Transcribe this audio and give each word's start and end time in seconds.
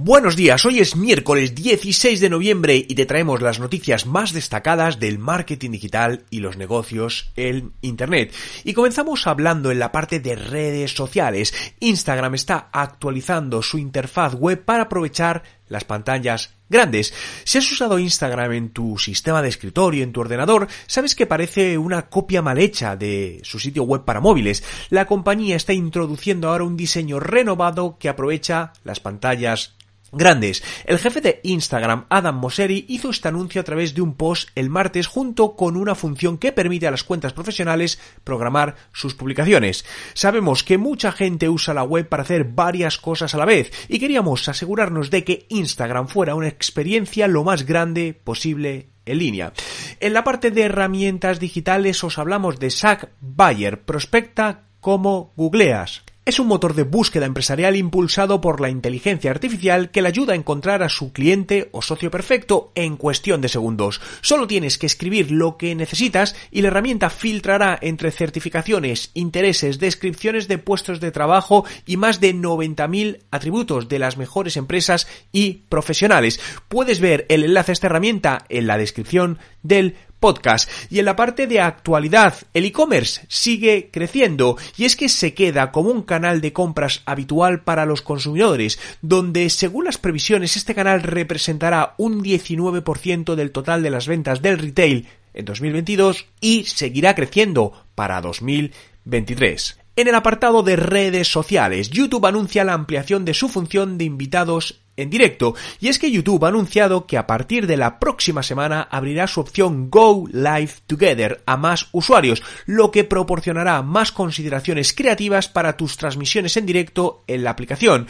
Buenos 0.00 0.36
días, 0.36 0.64
hoy 0.64 0.78
es 0.78 0.94
miércoles 0.94 1.56
16 1.56 2.20
de 2.20 2.30
noviembre 2.30 2.76
y 2.76 2.94
te 2.94 3.04
traemos 3.04 3.42
las 3.42 3.58
noticias 3.58 4.06
más 4.06 4.32
destacadas 4.32 5.00
del 5.00 5.18
marketing 5.18 5.72
digital 5.72 6.24
y 6.30 6.38
los 6.38 6.56
negocios 6.56 7.32
en 7.34 7.72
Internet. 7.80 8.32
Y 8.62 8.74
comenzamos 8.74 9.26
hablando 9.26 9.72
en 9.72 9.80
la 9.80 9.90
parte 9.90 10.20
de 10.20 10.36
redes 10.36 10.92
sociales. 10.92 11.52
Instagram 11.80 12.36
está 12.36 12.68
actualizando 12.70 13.60
su 13.60 13.76
interfaz 13.76 14.34
web 14.34 14.64
para 14.64 14.84
aprovechar 14.84 15.42
las 15.66 15.82
pantallas 15.82 16.54
grandes. 16.68 17.12
Si 17.42 17.58
has 17.58 17.70
usado 17.72 17.98
Instagram 17.98 18.52
en 18.52 18.70
tu 18.70 18.98
sistema 18.98 19.42
de 19.42 19.48
escritorio, 19.48 20.04
en 20.04 20.12
tu 20.12 20.20
ordenador, 20.20 20.68
sabes 20.86 21.16
que 21.16 21.26
parece 21.26 21.76
una 21.76 22.08
copia 22.08 22.40
mal 22.40 22.58
hecha 22.58 22.94
de 22.94 23.40
su 23.42 23.58
sitio 23.58 23.82
web 23.82 24.04
para 24.04 24.20
móviles. 24.20 24.62
La 24.90 25.06
compañía 25.06 25.56
está 25.56 25.72
introduciendo 25.72 26.48
ahora 26.48 26.62
un 26.62 26.76
diseño 26.76 27.18
renovado 27.18 27.98
que 27.98 28.08
aprovecha 28.08 28.72
las 28.84 29.00
pantallas 29.00 29.74
grandes. 30.12 30.62
El 30.84 30.98
jefe 30.98 31.20
de 31.20 31.40
Instagram, 31.42 32.06
Adam 32.08 32.36
Mosseri, 32.36 32.86
hizo 32.88 33.10
este 33.10 33.28
anuncio 33.28 33.60
a 33.60 33.64
través 33.64 33.94
de 33.94 34.00
un 34.00 34.14
post 34.14 34.50
el 34.54 34.70
martes 34.70 35.06
junto 35.06 35.56
con 35.56 35.76
una 35.76 35.94
función 35.94 36.38
que 36.38 36.52
permite 36.52 36.86
a 36.86 36.90
las 36.90 37.04
cuentas 37.04 37.32
profesionales 37.32 37.98
programar 38.24 38.76
sus 38.92 39.14
publicaciones. 39.14 39.84
Sabemos 40.14 40.64
que 40.64 40.78
mucha 40.78 41.12
gente 41.12 41.48
usa 41.48 41.74
la 41.74 41.82
web 41.82 42.08
para 42.08 42.22
hacer 42.22 42.44
varias 42.44 42.98
cosas 42.98 43.34
a 43.34 43.38
la 43.38 43.44
vez 43.44 43.70
y 43.88 43.98
queríamos 43.98 44.48
asegurarnos 44.48 45.10
de 45.10 45.24
que 45.24 45.46
Instagram 45.48 46.08
fuera 46.08 46.34
una 46.34 46.48
experiencia 46.48 47.28
lo 47.28 47.44
más 47.44 47.66
grande 47.66 48.18
posible 48.24 48.88
en 49.06 49.18
línea. 49.18 49.52
En 50.00 50.12
la 50.12 50.24
parte 50.24 50.50
de 50.50 50.62
herramientas 50.62 51.40
digitales 51.40 52.02
os 52.04 52.18
hablamos 52.18 52.58
de 52.58 52.70
Zack 52.70 53.10
Bayer, 53.20 53.80
prospecta 53.82 54.64
como 54.80 55.32
googleas. 55.36 56.02
Es 56.28 56.38
un 56.38 56.46
motor 56.46 56.74
de 56.74 56.82
búsqueda 56.82 57.24
empresarial 57.24 57.74
impulsado 57.74 58.42
por 58.42 58.60
la 58.60 58.68
inteligencia 58.68 59.30
artificial 59.30 59.90
que 59.90 60.02
le 60.02 60.08
ayuda 60.08 60.34
a 60.34 60.36
encontrar 60.36 60.82
a 60.82 60.90
su 60.90 61.10
cliente 61.10 61.70
o 61.72 61.80
socio 61.80 62.10
perfecto 62.10 62.70
en 62.74 62.98
cuestión 62.98 63.40
de 63.40 63.48
segundos. 63.48 64.02
Solo 64.20 64.46
tienes 64.46 64.76
que 64.76 64.84
escribir 64.84 65.30
lo 65.30 65.56
que 65.56 65.74
necesitas 65.74 66.36
y 66.50 66.60
la 66.60 66.68
herramienta 66.68 67.08
filtrará 67.08 67.78
entre 67.80 68.10
certificaciones, 68.10 69.10
intereses, 69.14 69.78
descripciones 69.78 70.48
de 70.48 70.58
puestos 70.58 71.00
de 71.00 71.12
trabajo 71.12 71.64
y 71.86 71.96
más 71.96 72.20
de 72.20 72.34
90.000 72.34 73.20
atributos 73.30 73.88
de 73.88 73.98
las 73.98 74.18
mejores 74.18 74.58
empresas 74.58 75.08
y 75.32 75.62
profesionales. 75.70 76.40
Puedes 76.68 77.00
ver 77.00 77.24
el 77.30 77.42
enlace 77.42 77.72
a 77.72 77.72
esta 77.72 77.86
herramienta 77.86 78.44
en 78.50 78.66
la 78.66 78.76
descripción 78.76 79.38
del 79.62 79.96
podcast. 80.20 80.70
Y 80.90 80.98
en 80.98 81.04
la 81.04 81.16
parte 81.16 81.46
de 81.46 81.60
actualidad, 81.60 82.34
el 82.54 82.64
e-commerce 82.64 83.22
sigue 83.28 83.90
creciendo 83.92 84.56
y 84.76 84.84
es 84.84 84.96
que 84.96 85.08
se 85.08 85.34
queda 85.34 85.72
como 85.72 85.90
un 85.90 86.02
canal 86.02 86.40
de 86.40 86.52
compras 86.52 87.02
habitual 87.06 87.62
para 87.62 87.86
los 87.86 88.02
consumidores, 88.02 88.78
donde 89.02 89.48
según 89.50 89.84
las 89.84 89.98
previsiones 89.98 90.56
este 90.56 90.74
canal 90.74 91.02
representará 91.02 91.94
un 91.98 92.22
19% 92.22 93.34
del 93.34 93.52
total 93.52 93.82
de 93.82 93.90
las 93.90 94.06
ventas 94.06 94.42
del 94.42 94.58
retail 94.58 95.06
en 95.34 95.44
2022 95.44 96.26
y 96.40 96.64
seguirá 96.64 97.14
creciendo 97.14 97.72
para 97.94 98.20
2023. 98.20 99.78
En 99.96 100.06
el 100.06 100.14
apartado 100.14 100.62
de 100.62 100.76
redes 100.76 101.26
sociales, 101.26 101.90
YouTube 101.90 102.26
anuncia 102.26 102.64
la 102.64 102.74
ampliación 102.74 103.24
de 103.24 103.34
su 103.34 103.48
función 103.48 103.98
de 103.98 104.04
invitados 104.04 104.80
en 104.98 105.10
directo. 105.10 105.54
Y 105.80 105.88
es 105.88 105.98
que 105.98 106.10
YouTube 106.10 106.44
ha 106.44 106.48
anunciado 106.48 107.06
que 107.06 107.16
a 107.16 107.26
partir 107.26 107.66
de 107.66 107.76
la 107.76 107.98
próxima 107.98 108.42
semana 108.42 108.86
abrirá 108.90 109.26
su 109.26 109.40
opción 109.40 109.88
Go 109.88 110.26
Live 110.30 110.72
Together 110.86 111.42
a 111.46 111.56
más 111.56 111.88
usuarios, 111.92 112.42
lo 112.66 112.90
que 112.90 113.04
proporcionará 113.04 113.82
más 113.82 114.12
consideraciones 114.12 114.92
creativas 114.92 115.48
para 115.48 115.76
tus 115.76 115.96
transmisiones 115.96 116.56
en 116.56 116.66
directo 116.66 117.24
en 117.26 117.44
la 117.44 117.50
aplicación. 117.50 118.06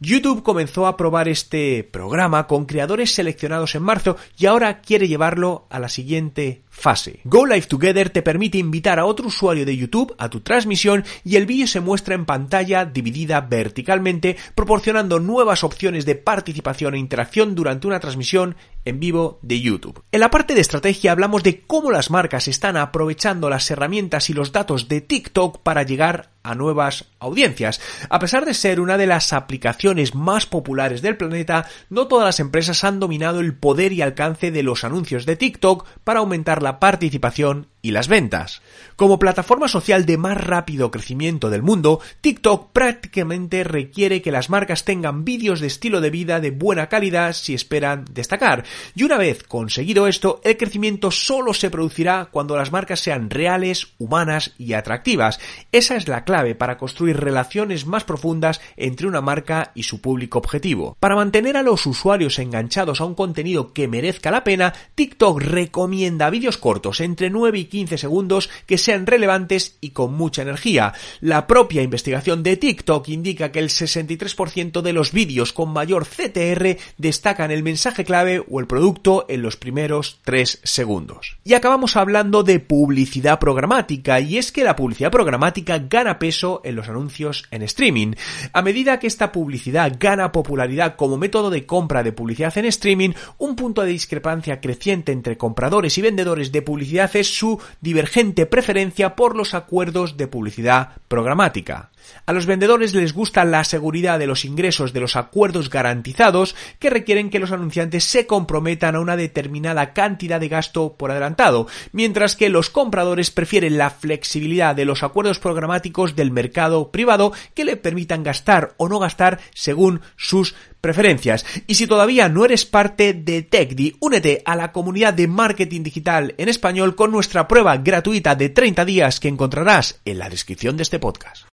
YouTube 0.00 0.42
comenzó 0.42 0.86
a 0.86 0.96
probar 0.96 1.28
este 1.28 1.84
programa 1.84 2.46
con 2.46 2.64
creadores 2.64 3.14
seleccionados 3.14 3.74
en 3.74 3.82
marzo 3.82 4.16
y 4.38 4.46
ahora 4.46 4.80
quiere 4.80 5.08
llevarlo 5.08 5.66
a 5.70 5.78
la 5.78 5.88
siguiente 5.88 6.62
fase. 6.70 7.20
Go 7.24 7.46
Live 7.46 7.66
Together 7.66 8.10
te 8.10 8.22
permite 8.22 8.58
invitar 8.58 8.98
a 8.98 9.04
otro 9.04 9.26
usuario 9.26 9.66
de 9.66 9.76
YouTube 9.76 10.14
a 10.18 10.30
tu 10.30 10.40
transmisión 10.40 11.04
y 11.24 11.36
el 11.36 11.46
vídeo 11.46 11.66
se 11.66 11.80
muestra 11.80 12.14
en 12.14 12.24
pantalla 12.24 12.84
dividida 12.84 13.40
verticalmente, 13.40 14.36
proporcionando 14.54 15.18
nuevas 15.20 15.62
opciones 15.64 16.06
de 16.06 16.14
participación 16.30 16.94
e 16.94 16.98
interacción 16.98 17.56
durante 17.56 17.88
una 17.88 17.98
transmisión 17.98 18.54
en 18.84 19.00
vivo 19.00 19.38
de 19.42 19.60
YouTube. 19.60 20.02
En 20.12 20.20
la 20.20 20.30
parte 20.30 20.54
de 20.54 20.60
estrategia 20.60 21.12
hablamos 21.12 21.42
de 21.42 21.62
cómo 21.62 21.90
las 21.90 22.10
marcas 22.10 22.48
están 22.48 22.76
aprovechando 22.76 23.50
las 23.50 23.70
herramientas 23.70 24.30
y 24.30 24.32
los 24.32 24.52
datos 24.52 24.88
de 24.88 25.00
TikTok 25.00 25.58
para 25.58 25.82
llegar 25.82 26.30
a 26.42 26.54
nuevas 26.54 27.06
audiencias. 27.18 27.80
A 28.08 28.18
pesar 28.18 28.46
de 28.46 28.54
ser 28.54 28.80
una 28.80 28.96
de 28.96 29.06
las 29.06 29.32
aplicaciones 29.32 30.14
más 30.14 30.46
populares 30.46 31.02
del 31.02 31.16
planeta, 31.16 31.68
no 31.90 32.06
todas 32.06 32.24
las 32.24 32.40
empresas 32.40 32.82
han 32.84 32.98
dominado 32.98 33.40
el 33.40 33.54
poder 33.54 33.92
y 33.92 34.02
alcance 34.02 34.50
de 34.50 34.62
los 34.62 34.84
anuncios 34.84 35.26
de 35.26 35.36
TikTok 35.36 35.86
para 36.02 36.20
aumentar 36.20 36.62
la 36.62 36.80
participación 36.80 37.66
y 37.82 37.92
las 37.92 38.08
ventas. 38.08 38.62
Como 38.96 39.18
plataforma 39.18 39.68
social 39.68 40.06
de 40.06 40.18
más 40.18 40.36
rápido 40.36 40.90
crecimiento 40.90 41.50
del 41.50 41.62
mundo, 41.62 42.00
TikTok 42.20 42.72
prácticamente 42.72 43.64
requiere 43.64 44.22
que 44.22 44.32
las 44.32 44.50
marcas 44.50 44.84
tengan 44.84 45.24
vídeos 45.24 45.60
de 45.60 45.66
estilo 45.66 46.00
de 46.00 46.10
vida 46.10 46.40
de 46.40 46.50
buena 46.50 46.88
calidad 46.88 47.32
si 47.32 47.54
esperan 47.54 48.04
destacar. 48.10 48.64
Y 48.94 49.04
una 49.04 49.18
vez 49.18 49.42
conseguido 49.44 50.06
esto, 50.06 50.40
el 50.44 50.56
crecimiento 50.56 51.10
solo 51.10 51.54
se 51.54 51.70
producirá 51.70 52.28
cuando 52.30 52.56
las 52.56 52.72
marcas 52.72 53.00
sean 53.00 53.30
reales, 53.30 53.88
humanas 53.98 54.52
y 54.58 54.74
atractivas. 54.74 55.40
Esa 55.72 55.96
es 55.96 56.08
la 56.08 56.24
clave 56.24 56.54
para 56.54 56.78
construir 56.78 57.16
relaciones 57.16 57.86
más 57.86 58.04
profundas 58.04 58.60
entre 58.76 59.06
una 59.06 59.20
marca 59.20 59.72
y 59.74 59.84
su 59.84 60.00
público 60.00 60.38
objetivo. 60.38 60.96
Para 61.00 61.16
mantener 61.16 61.56
a 61.56 61.62
los 61.62 61.86
usuarios 61.86 62.38
enganchados 62.38 63.00
a 63.00 63.04
un 63.04 63.14
contenido 63.14 63.72
que 63.72 63.88
merezca 63.88 64.30
la 64.30 64.44
pena, 64.44 64.72
TikTok 64.94 65.40
recomienda 65.40 66.30
vídeos 66.30 66.58
cortos 66.58 67.00
entre 67.00 67.30
9 67.30 67.58
y 67.58 67.64
15 67.66 67.98
segundos 67.98 68.50
que 68.66 68.78
sean 68.78 69.06
relevantes 69.06 69.76
y 69.80 69.90
con 69.90 70.14
mucha 70.14 70.42
energía. 70.42 70.92
La 71.20 71.46
propia 71.46 71.82
investigación 71.82 72.42
de 72.42 72.56
TikTok 72.56 73.08
indica 73.08 73.52
que 73.52 73.58
el 73.58 73.68
63% 73.68 74.82
de 74.82 74.92
los 74.92 75.12
vídeos 75.12 75.52
con 75.52 75.72
mayor 75.72 76.06
CTR 76.06 76.76
destacan 76.98 77.50
el 77.50 77.62
mensaje 77.62 78.04
clave 78.04 78.42
el 78.60 78.66
producto 78.66 79.26
en 79.28 79.42
los 79.42 79.56
primeros 79.56 80.20
3 80.24 80.60
segundos. 80.62 81.38
Y 81.44 81.54
acabamos 81.54 81.96
hablando 81.96 82.42
de 82.42 82.60
publicidad 82.60 83.38
programática 83.38 84.20
y 84.20 84.38
es 84.38 84.52
que 84.52 84.64
la 84.64 84.76
publicidad 84.76 85.10
programática 85.10 85.78
gana 85.78 86.18
peso 86.18 86.60
en 86.64 86.76
los 86.76 86.88
anuncios 86.88 87.46
en 87.50 87.62
streaming. 87.62 88.12
A 88.52 88.62
medida 88.62 88.98
que 88.98 89.06
esta 89.06 89.32
publicidad 89.32 89.96
gana 89.98 90.32
popularidad 90.32 90.96
como 90.96 91.18
método 91.18 91.50
de 91.50 91.66
compra 91.66 92.02
de 92.02 92.12
publicidad 92.12 92.56
en 92.58 92.66
streaming, 92.66 93.10
un 93.38 93.56
punto 93.56 93.82
de 93.82 93.90
discrepancia 93.90 94.60
creciente 94.60 95.12
entre 95.12 95.36
compradores 95.36 95.98
y 95.98 96.02
vendedores 96.02 96.52
de 96.52 96.62
publicidad 96.62 97.10
es 97.16 97.34
su 97.34 97.60
divergente 97.80 98.46
preferencia 98.46 99.16
por 99.16 99.36
los 99.36 99.54
acuerdos 99.54 100.16
de 100.16 100.28
publicidad 100.28 100.90
programática. 101.08 101.90
A 102.26 102.32
los 102.32 102.46
vendedores 102.46 102.94
les 102.94 103.12
gusta 103.12 103.44
la 103.44 103.64
seguridad 103.64 104.18
de 104.18 104.26
los 104.26 104.44
ingresos 104.44 104.92
de 104.92 105.00
los 105.00 105.16
acuerdos 105.16 105.70
garantizados 105.70 106.54
que 106.78 106.90
requieren 106.90 107.30
que 107.30 107.38
los 107.38 107.52
anunciantes 107.52 108.04
se 108.04 108.26
comprometan 108.50 108.96
a 108.96 109.00
una 109.00 109.16
determinada 109.16 109.92
cantidad 109.92 110.40
de 110.40 110.48
gasto 110.48 110.96
por 110.96 111.12
adelantado, 111.12 111.68
mientras 111.92 112.34
que 112.34 112.48
los 112.48 112.68
compradores 112.68 113.30
prefieren 113.30 113.78
la 113.78 113.90
flexibilidad 113.90 114.74
de 114.74 114.84
los 114.84 115.04
acuerdos 115.04 115.38
programáticos 115.38 116.16
del 116.16 116.32
mercado 116.32 116.90
privado 116.90 117.32
que 117.54 117.64
le 117.64 117.76
permitan 117.76 118.24
gastar 118.24 118.74
o 118.76 118.88
no 118.88 118.98
gastar 118.98 119.38
según 119.54 120.00
sus 120.16 120.56
preferencias. 120.80 121.46
Y 121.68 121.76
si 121.76 121.86
todavía 121.86 122.28
no 122.28 122.44
eres 122.44 122.66
parte 122.66 123.12
de 123.12 123.42
TechDi, 123.42 123.98
únete 124.00 124.42
a 124.44 124.56
la 124.56 124.72
comunidad 124.72 125.14
de 125.14 125.28
marketing 125.28 125.84
digital 125.84 126.34
en 126.36 126.48
español 126.48 126.96
con 126.96 127.12
nuestra 127.12 127.46
prueba 127.46 127.76
gratuita 127.76 128.34
de 128.34 128.48
30 128.48 128.84
días 128.84 129.20
que 129.20 129.28
encontrarás 129.28 130.00
en 130.04 130.18
la 130.18 130.28
descripción 130.28 130.76
de 130.76 130.82
este 130.82 130.98
podcast. 130.98 131.46